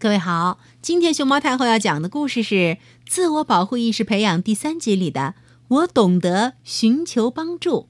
[0.00, 2.54] 各位好，今天熊猫太后要讲的故事是
[3.04, 5.34] 《自我保护意识培养》第三集里的
[5.66, 7.88] “我懂得寻求帮助”。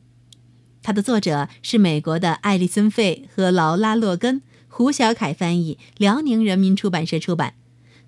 [0.82, 7.52] 它的作者是美国的艾丽森·费和劳拉·洛根，胡小凯翻译，辽宁人民出版社出版。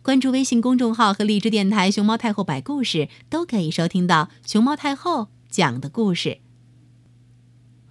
[0.01, 6.39] 关注微信公众号和荔枝电台“熊猫太后摆故事”，都可以收听到熊猫太后讲的故事。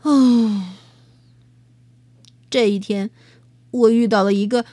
[0.02, 0.64] 哦，
[2.50, 3.12] 这一天，
[3.70, 4.66] 我遇到了一个。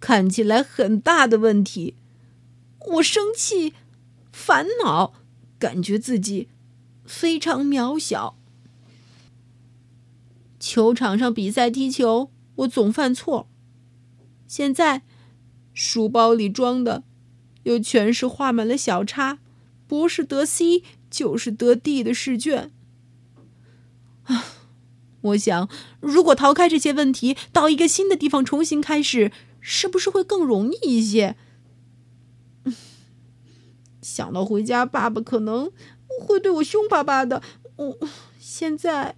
[0.00, 1.94] 看起来很大的问题，
[2.94, 3.74] 我生气、
[4.32, 5.12] 烦恼，
[5.58, 6.48] 感觉自己
[7.04, 8.36] 非常渺小。
[10.58, 13.46] 球场上比赛踢球，我总犯错。
[14.48, 15.02] 现在，
[15.74, 17.04] 书包里装的
[17.64, 19.38] 又全是画满了小叉，
[19.86, 22.72] 不是得 C 就是得 D 的试卷。
[24.24, 24.44] 啊，
[25.20, 25.68] 我想，
[26.00, 29.30] 如果逃开这些问题，到一个新的地方重新开始。
[29.60, 31.36] 是不是会更容易一些？
[34.02, 35.70] 想到回家，爸爸可能
[36.20, 37.42] 会对我凶巴巴的。
[37.76, 37.98] 我
[38.38, 39.16] 现在，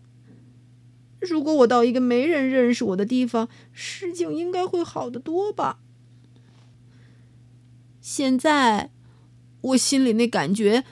[1.21, 5.79] 如果我到一个没人认识我的地方，事情应该会好得多吧？
[8.01, 8.91] 现在，
[9.61, 10.85] 我心里那感觉，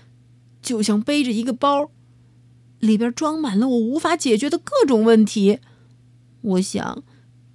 [0.62, 1.90] 就像背着一个包，
[2.78, 5.58] 里边装满了我无法解决的各种问题。
[6.42, 7.02] 我想。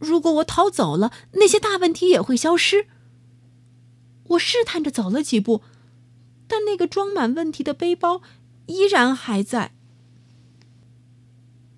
[0.06, 2.88] 如果我逃走了，那些大问题也会消失。
[4.30, 5.62] 我试探着走了几步，
[6.48, 8.22] 但那个装满问题的背包
[8.68, 9.74] 依然还在。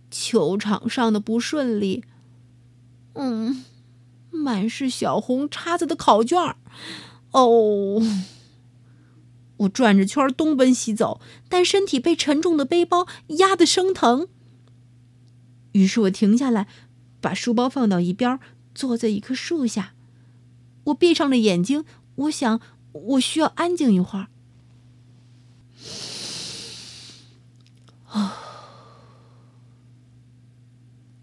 [0.09, 2.03] 球场上的不顺利，
[3.13, 3.65] 嗯，
[4.29, 6.39] 满是小红叉子的考卷，
[7.31, 8.01] 哦，
[9.57, 13.05] 我转着圈东奔西走，但身体被沉重的背包
[13.39, 14.27] 压得生疼。
[15.73, 16.67] 于是我停下来。
[17.27, 18.39] 把书包放到一边，
[18.73, 19.93] 坐在一棵树下。
[20.85, 21.83] 我闭上了眼睛，
[22.15, 22.61] 我想
[22.93, 24.27] 我需要安静一会儿。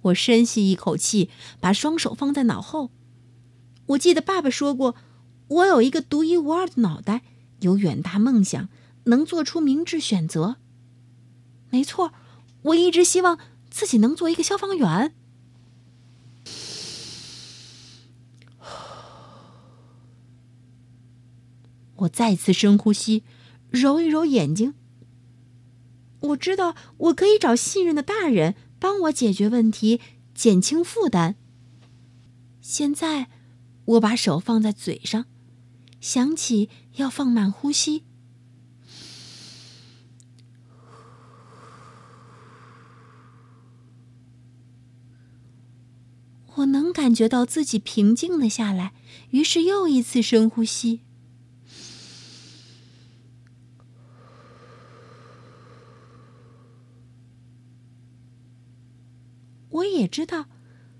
[0.03, 2.91] 我深吸一口气，把双手放在脑后。
[3.87, 4.94] 我记得爸爸说过，
[5.48, 7.22] 我有一个独一无二的脑袋，
[7.60, 8.69] 有远大梦想，
[9.04, 10.56] 能做出明智选择。
[11.70, 12.12] 没错，
[12.60, 13.38] 我一直希望
[13.70, 15.14] 自己能做一个消防员。
[22.04, 23.22] 我再次深呼吸，
[23.70, 24.75] 揉一揉眼睛。
[26.20, 30.00] 我知道我可以找信任的大人帮我解决问题，
[30.34, 31.37] 减轻负担。
[32.60, 33.28] 现在，
[33.84, 35.26] 我把手放在嘴上，
[36.00, 38.04] 想起要放慢呼吸。
[46.56, 48.94] 我能感觉到自己平静了下来，
[49.31, 51.03] 于是又一次深呼吸。
[59.74, 60.46] 我也知道，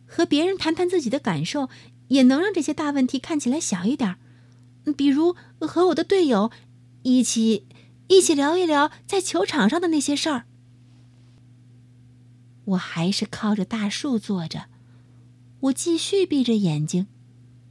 [0.06, 1.68] 和别人谈谈自己的感受，
[2.08, 4.16] 也能让这些大问题看起来小一点。
[4.96, 6.50] 比如和我的队友
[7.02, 7.66] 一起
[8.08, 10.44] 一起聊一聊在球场上的那些事儿。
[12.66, 14.66] 我还是靠着大树坐着，
[15.60, 17.06] 我继续闭着眼睛，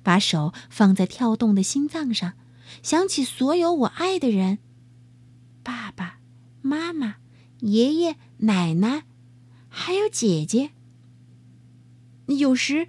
[0.02, 2.34] 把手放在跳动的心脏上，
[2.82, 4.60] 想起所有我爱的人：
[5.64, 6.20] 爸爸
[6.62, 7.18] 妈妈、
[7.60, 9.04] 爷爷奶奶，
[9.68, 10.72] 还有姐姐。
[12.28, 12.88] 有时，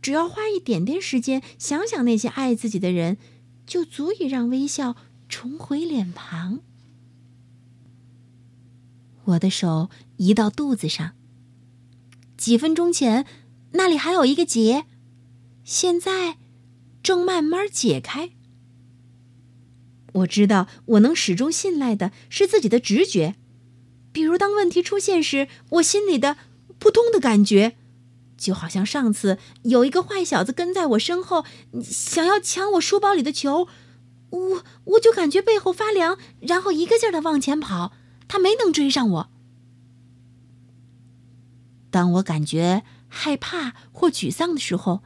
[0.00, 3.16] 只要花一点点时间想想那些爱自己的人，
[3.66, 4.96] 就足以让微笑
[5.28, 6.60] 重回脸庞。
[9.24, 11.12] 我的手移到肚子上，
[12.36, 13.24] 几分钟前
[13.72, 14.84] 那里还有一个结，
[15.62, 16.38] 现在
[17.02, 18.30] 正慢慢解开。
[20.14, 23.36] 我知道，我能始终信赖的是自己的直觉，
[24.10, 26.36] 比如当问题出现时，我心里的
[26.80, 27.76] 扑通的感觉。
[28.42, 31.44] 就好像上次有一个坏小子跟在我身后，
[31.80, 33.68] 想要抢我书包里的球，
[34.30, 37.92] 我我就感觉背后发凉，然后一个劲儿的往前跑，
[38.26, 39.30] 他没能追上我。
[41.92, 45.02] 当我感觉害怕或沮丧的时候，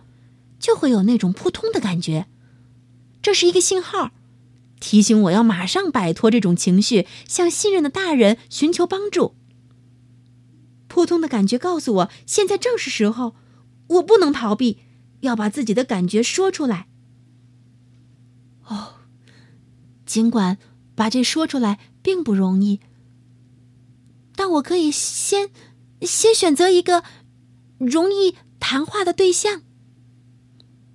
[0.58, 2.26] 就会有那种扑通的感觉，
[3.20, 4.12] 这是一个信号，
[4.80, 9.34] 提醒我要马上摆脱这种情绪，向信任的大人寻求帮助。
[10.96, 13.36] 扑通的感觉告诉我，现在正是时候，
[13.88, 14.78] 我不能逃避，
[15.20, 16.88] 要把自己的感觉说出来。
[18.64, 18.94] 哦，
[20.06, 20.56] 尽管
[20.94, 22.80] 把这说出来并不容易，
[24.34, 25.50] 但我可以先
[26.00, 27.04] 先选择一个
[27.76, 29.60] 容易谈话的对象。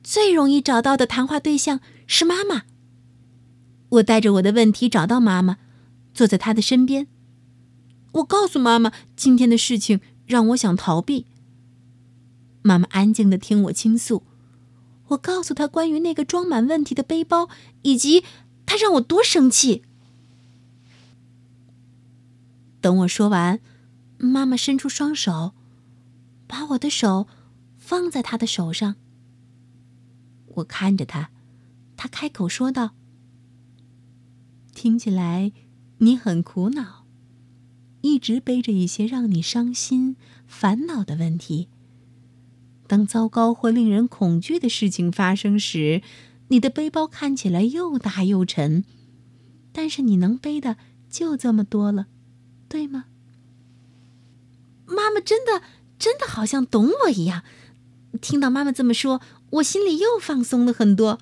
[0.01, 2.63] 最容易找到的谈话对象是妈妈。
[3.89, 5.59] 我带着我的问题找到妈妈，
[6.11, 7.05] 坐在她的身边。
[8.13, 11.25] 我告诉妈妈今天的事情让我想逃避。
[12.61, 14.23] 妈妈安静的听我倾诉。
[15.07, 17.49] 我告诉她关于那个装满问题的背包，
[17.81, 18.23] 以及
[18.65, 19.83] 她让我多生气。
[22.79, 23.59] 等我说完，
[24.17, 25.53] 妈妈伸出双手，
[26.47, 27.27] 把我的手
[27.77, 28.95] 放在她的手上。
[30.55, 31.29] 我看着她，
[31.97, 32.91] 她开口说道
[34.73, 35.51] ：“听起来
[35.97, 37.00] 你很苦恼，
[38.01, 40.15] 一直背着一些让你伤心、
[40.47, 41.67] 烦恼的问题。
[42.87, 46.01] 当糟糕或令人恐惧的事情发生时，
[46.49, 48.83] 你的背包看起来又大又沉，
[49.71, 50.77] 但是你能背的
[51.09, 52.07] 就这么多了。”
[52.67, 53.05] 对吗？
[54.85, 55.61] 妈妈真的
[55.99, 57.43] 真的好像懂我一样。
[58.19, 59.21] 听到妈妈这么说，
[59.51, 61.19] 我心里又放松了很多。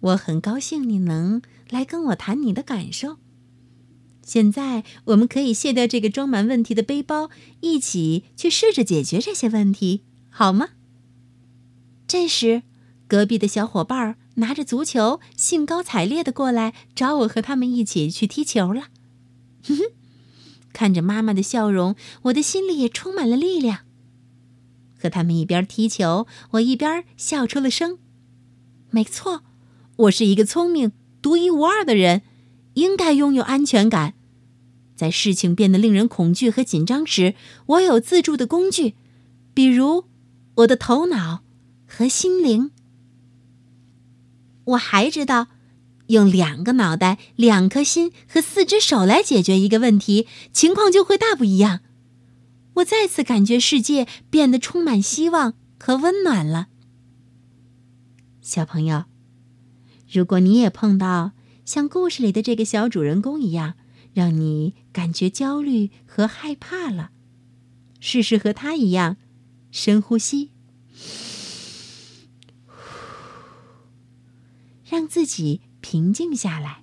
[0.00, 3.18] 我很高兴你能来跟我谈你的感受。
[4.28, 7.30] 现在我们可以卸掉这个装满问题的背包，
[7.60, 10.68] 一起去试着解决这些问题，好吗？
[12.06, 12.62] 这时，
[13.06, 18.88] 隔壁的小伙伴拿着足球，兴高采烈的过来找我和他们一起去踢球了。
[19.66, 19.82] 哼哼，
[20.74, 23.78] 看着妈妈的笑容，我的心里也充满了力量。
[25.00, 27.98] 和他们一边踢球，我一边笑出了声。
[28.90, 29.42] 没错，
[29.96, 30.92] 我是一个聪明、
[31.22, 32.20] 独一无二的人，
[32.74, 34.16] 应该拥有安全感。
[34.98, 37.36] 在事情变得令人恐惧和紧张时，
[37.66, 38.96] 我有自助的工具，
[39.54, 40.06] 比如
[40.56, 41.44] 我的头脑
[41.86, 42.72] 和心灵。
[44.64, 45.46] 我还知道。
[46.08, 51.80] 用两个脑袋、两颗心和四只手来解决一个问题，情况就会大不一样。
[52.76, 56.68] 我再次感觉世界变得充满希望和温暖了。
[58.40, 59.04] 小朋友，
[60.10, 61.32] 如果你也碰到
[61.66, 63.74] 像故事里的这个小主人公一样，
[64.12, 67.10] 让你感觉焦虑和害怕了，
[68.00, 69.16] 试试和他一样，
[69.70, 70.50] 深呼吸，
[74.84, 75.62] 让自己。
[75.80, 76.82] 平静下来，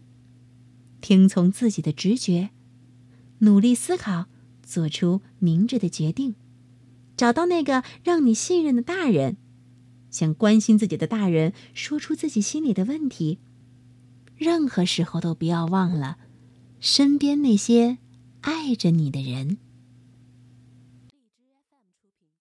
[1.02, 2.50] 听从自己的直觉，
[3.40, 4.28] 努力思考，
[4.64, 6.36] 做出明智的决定，
[7.18, 9.36] 找到那个让你信任的大人，
[10.10, 13.40] 向关心自己的大人说出自己心里的问题。
[14.38, 16.18] 任何时候都不要忘了，
[16.86, 17.98] 身边那些
[18.42, 19.58] 爱着你的人。